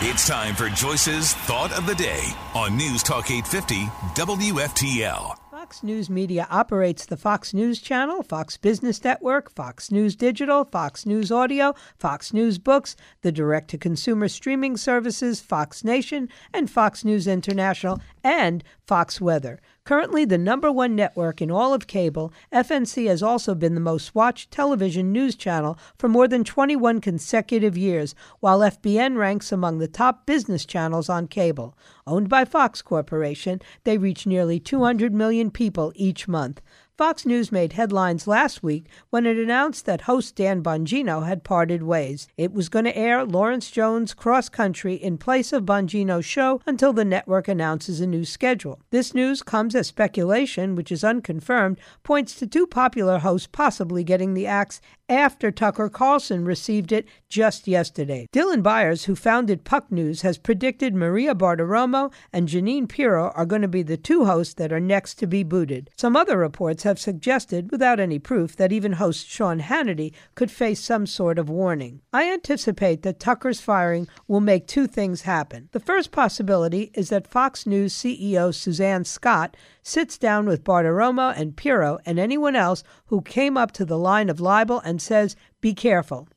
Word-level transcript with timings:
It's 0.00 0.28
time 0.28 0.54
for 0.54 0.68
Joyce's 0.68 1.34
Thought 1.34 1.76
of 1.76 1.84
the 1.84 1.94
Day 1.96 2.22
on 2.54 2.76
News 2.76 3.02
Talk 3.02 3.32
850 3.32 3.86
WFTL. 4.14 5.34
Fox 5.50 5.82
News 5.82 6.08
Media 6.08 6.46
operates 6.52 7.04
the 7.04 7.16
Fox 7.16 7.52
News 7.52 7.80
Channel, 7.80 8.22
Fox 8.22 8.56
Business 8.56 9.02
Network, 9.02 9.50
Fox 9.50 9.90
News 9.90 10.14
Digital, 10.14 10.64
Fox 10.64 11.04
News 11.04 11.32
Audio, 11.32 11.74
Fox 11.98 12.32
News 12.32 12.58
Books, 12.58 12.94
the 13.22 13.32
direct 13.32 13.70
to 13.70 13.76
consumer 13.76 14.28
streaming 14.28 14.76
services, 14.76 15.40
Fox 15.40 15.82
Nation, 15.82 16.28
and 16.54 16.70
Fox 16.70 17.04
News 17.04 17.26
International, 17.26 18.00
and 18.22 18.62
Fox 18.86 19.20
Weather. 19.20 19.60
Currently 19.88 20.26
the 20.26 20.36
number 20.36 20.70
one 20.70 20.94
network 20.94 21.40
in 21.40 21.50
all 21.50 21.72
of 21.72 21.86
cable, 21.86 22.30
FNC 22.52 23.06
has 23.06 23.22
also 23.22 23.54
been 23.54 23.74
the 23.74 23.80
most 23.80 24.14
watched 24.14 24.50
television 24.50 25.12
news 25.12 25.34
channel 25.34 25.78
for 25.96 26.10
more 26.10 26.28
than 26.28 26.44
21 26.44 27.00
consecutive 27.00 27.74
years, 27.74 28.14
while 28.40 28.58
FBN 28.58 29.16
ranks 29.16 29.50
among 29.50 29.78
the 29.78 29.88
top 29.88 30.26
business 30.26 30.66
channels 30.66 31.08
on 31.08 31.26
cable. 31.26 31.74
Owned 32.06 32.28
by 32.28 32.44
Fox 32.44 32.82
Corporation, 32.82 33.62
they 33.84 33.96
reach 33.96 34.26
nearly 34.26 34.60
200 34.60 35.14
million 35.14 35.50
people 35.50 35.90
each 35.96 36.28
month. 36.28 36.60
Fox 36.98 37.24
News 37.24 37.52
made 37.52 37.74
headlines 37.74 38.26
last 38.26 38.64
week 38.64 38.86
when 39.10 39.24
it 39.24 39.36
announced 39.36 39.86
that 39.86 40.00
host 40.00 40.34
Dan 40.34 40.64
Bongino 40.64 41.24
had 41.24 41.44
parted 41.44 41.84
ways. 41.84 42.26
It 42.36 42.52
was 42.52 42.68
going 42.68 42.86
to 42.86 42.98
air 42.98 43.24
Lawrence 43.24 43.70
Jones' 43.70 44.14
Cross 44.14 44.48
Country 44.48 44.94
in 44.94 45.16
place 45.16 45.52
of 45.52 45.62
Bongino's 45.62 46.24
show 46.24 46.60
until 46.66 46.92
the 46.92 47.04
network 47.04 47.46
announces 47.46 48.00
a 48.00 48.06
new 48.08 48.24
schedule. 48.24 48.80
This 48.90 49.14
news 49.14 49.44
comes 49.44 49.76
as 49.76 49.86
speculation, 49.86 50.74
which 50.74 50.90
is 50.90 51.04
unconfirmed, 51.04 51.78
points 52.02 52.34
to 52.34 52.48
two 52.48 52.66
popular 52.66 53.20
hosts 53.20 53.46
possibly 53.46 54.02
getting 54.02 54.34
the 54.34 54.48
axe 54.48 54.80
after 55.08 55.50
Tucker 55.50 55.88
Carlson 55.88 56.44
received 56.44 56.92
it 56.92 57.06
just 57.28 57.66
yesterday. 57.66 58.26
Dylan 58.32 58.62
Byers, 58.62 59.04
who 59.04 59.14
founded 59.14 59.64
Puck 59.64 59.90
News, 59.90 60.22
has 60.22 60.36
predicted 60.36 60.94
Maria 60.94 61.34
Bartiromo 61.34 62.12
and 62.32 62.48
Jeanine 62.48 62.88
Pirro 62.88 63.30
are 63.34 63.46
going 63.46 63.62
to 63.62 63.68
be 63.68 63.82
the 63.82 63.96
two 63.96 64.26
hosts 64.26 64.54
that 64.54 64.72
are 64.72 64.80
next 64.80 65.14
to 65.14 65.26
be 65.26 65.42
booted. 65.42 65.90
Some 65.96 66.16
other 66.16 66.36
reports 66.36 66.82
have 66.88 66.98
suggested, 66.98 67.70
without 67.70 68.00
any 68.00 68.18
proof, 68.18 68.56
that 68.56 68.72
even 68.72 68.94
host 68.94 69.28
Sean 69.28 69.60
Hannity 69.60 70.12
could 70.34 70.50
face 70.50 70.80
some 70.80 71.06
sort 71.06 71.38
of 71.38 71.48
warning. 71.48 72.00
I 72.12 72.32
anticipate 72.32 73.02
that 73.02 73.20
Tucker's 73.20 73.60
firing 73.60 74.08
will 74.26 74.40
make 74.40 74.66
two 74.66 74.86
things 74.86 75.22
happen. 75.22 75.68
The 75.72 75.80
first 75.80 76.10
possibility 76.10 76.90
is 76.94 77.10
that 77.10 77.28
Fox 77.28 77.66
News 77.66 77.94
CEO 77.94 78.54
Suzanne 78.54 79.04
Scott 79.04 79.56
sits 79.82 80.18
down 80.18 80.46
with 80.46 80.64
Bartiromo 80.64 81.32
and 81.36 81.56
Pirro 81.56 81.98
and 82.04 82.18
anyone 82.18 82.56
else 82.56 82.82
who 83.06 83.20
came 83.20 83.56
up 83.56 83.70
to 83.72 83.84
the 83.84 83.98
line 83.98 84.30
of 84.30 84.40
libel 84.40 84.80
and 84.80 85.00
says, 85.00 85.36
Be 85.60 85.74
careful. 85.74 86.28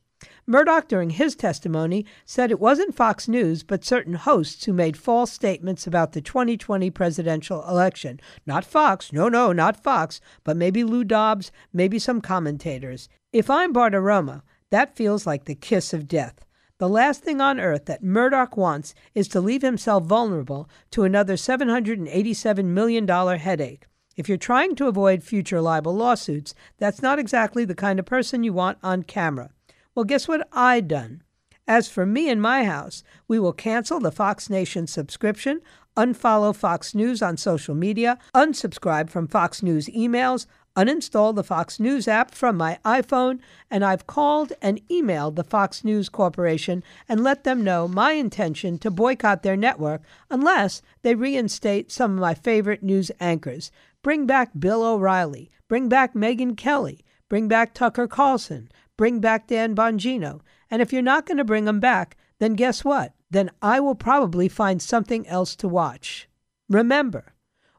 Murdoch, 0.46 0.88
during 0.88 1.10
his 1.10 1.36
testimony, 1.36 2.04
said 2.24 2.50
it 2.50 2.58
wasn't 2.58 2.96
Fox 2.96 3.28
News, 3.28 3.62
but 3.62 3.84
certain 3.84 4.14
hosts 4.14 4.64
who 4.64 4.72
made 4.72 4.96
false 4.96 5.30
statements 5.30 5.86
about 5.86 6.12
the 6.12 6.20
2020 6.20 6.90
presidential 6.90 7.66
election. 7.68 8.18
Not 8.44 8.64
Fox, 8.64 9.12
no, 9.12 9.28
no, 9.28 9.52
not 9.52 9.82
Fox, 9.82 10.20
but 10.42 10.56
maybe 10.56 10.82
Lou 10.82 11.04
Dobbs, 11.04 11.52
maybe 11.72 11.98
some 12.00 12.20
commentators. 12.20 13.08
If 13.32 13.48
I'm 13.48 13.72
Bartiromo, 13.72 14.42
that 14.70 14.96
feels 14.96 15.26
like 15.26 15.44
the 15.44 15.54
kiss 15.54 15.92
of 15.92 16.08
death. 16.08 16.44
The 16.78 16.88
last 16.88 17.22
thing 17.22 17.40
on 17.40 17.60
earth 17.60 17.84
that 17.84 18.02
Murdoch 18.02 18.56
wants 18.56 18.92
is 19.14 19.28
to 19.28 19.40
leave 19.40 19.62
himself 19.62 20.04
vulnerable 20.04 20.68
to 20.90 21.04
another 21.04 21.34
$787 21.34 22.64
million 22.64 23.06
headache. 23.06 23.86
If 24.16 24.28
you're 24.28 24.36
trying 24.36 24.74
to 24.76 24.88
avoid 24.88 25.22
future 25.22 25.60
libel 25.60 25.94
lawsuits, 25.94 26.54
that's 26.78 27.00
not 27.00 27.20
exactly 27.20 27.64
the 27.64 27.76
kind 27.76 28.00
of 28.00 28.04
person 28.04 28.42
you 28.42 28.52
want 28.52 28.78
on 28.82 29.04
camera. 29.04 29.50
Well, 29.94 30.04
guess 30.04 30.26
what 30.26 30.48
I 30.52 30.80
done? 30.80 31.22
As 31.68 31.86
for 31.86 32.06
me 32.06 32.30
and 32.30 32.40
my 32.40 32.64
house, 32.64 33.04
we 33.28 33.38
will 33.38 33.52
cancel 33.52 34.00
the 34.00 34.10
Fox 34.10 34.48
Nation 34.48 34.86
subscription, 34.86 35.60
unfollow 35.98 36.56
Fox 36.56 36.94
News 36.94 37.20
on 37.20 37.36
social 37.36 37.74
media, 37.74 38.18
unsubscribe 38.34 39.10
from 39.10 39.28
Fox 39.28 39.62
News 39.62 39.88
emails, 39.88 40.46
uninstall 40.74 41.34
the 41.34 41.44
Fox 41.44 41.78
News 41.78 42.08
app 42.08 42.34
from 42.34 42.56
my 42.56 42.78
iPhone, 42.86 43.40
and 43.70 43.84
I've 43.84 44.06
called 44.06 44.54
and 44.62 44.80
emailed 44.88 45.36
the 45.36 45.44
Fox 45.44 45.84
News 45.84 46.08
Corporation 46.08 46.82
and 47.06 47.22
let 47.22 47.44
them 47.44 47.62
know 47.62 47.86
my 47.86 48.12
intention 48.12 48.78
to 48.78 48.90
boycott 48.90 49.42
their 49.42 49.58
network 49.58 50.00
unless 50.30 50.80
they 51.02 51.14
reinstate 51.14 51.92
some 51.92 52.14
of 52.14 52.18
my 52.18 52.32
favorite 52.32 52.82
news 52.82 53.10
anchors. 53.20 53.70
Bring 54.02 54.24
back 54.24 54.52
Bill 54.58 54.82
O'Reilly, 54.82 55.50
bring 55.68 55.90
back 55.90 56.14
Megyn 56.14 56.56
Kelly, 56.56 57.04
bring 57.32 57.48
back 57.48 57.72
Tucker 57.72 58.06
Carlson, 58.06 58.70
bring 58.98 59.18
back 59.18 59.46
Dan 59.46 59.74
Bongino. 59.74 60.42
And 60.70 60.82
if 60.82 60.92
you're 60.92 61.00
not 61.00 61.24
going 61.24 61.38
to 61.38 61.44
bring 61.44 61.64
them 61.64 61.80
back, 61.80 62.18
then 62.40 62.52
guess 62.52 62.84
what? 62.84 63.14
Then 63.30 63.50
I 63.62 63.80
will 63.80 63.94
probably 63.94 64.50
find 64.50 64.82
something 64.82 65.26
else 65.26 65.56
to 65.56 65.66
watch. 65.66 66.28
Remember, 66.68 67.32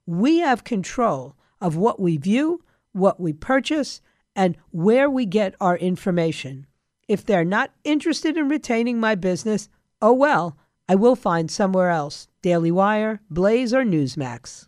we 0.08 0.40
have 0.40 0.64
control 0.64 1.36
of 1.62 1.78
what 1.78 2.00
we 2.00 2.18
view 2.18 2.64
what 2.94 3.20
we 3.20 3.34
purchase, 3.34 4.02
and 4.36 4.56
where 4.72 5.10
we 5.10 5.26
get 5.26 5.56
our 5.60 5.78
information. 5.78 6.66
If 7.08 7.26
they're 7.26 7.44
not 7.44 7.74
interested 7.84 8.38
in 8.38 8.48
retaining 8.50 9.00
my 9.00 9.16
business, 9.16 9.68
oh 10.02 10.14
well, 10.14 10.58
I 10.88 10.96
will 10.96 11.16
find 11.16 11.52
somewhere 11.52 11.90
else. 11.90 12.28
Daily 12.42 12.72
Wire, 12.72 13.22
Blaze, 13.30 13.74
or 13.74 13.84
Newsmax. 13.84 14.68